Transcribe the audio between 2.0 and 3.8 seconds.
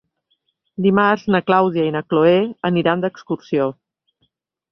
Cloè aniran d'excursió.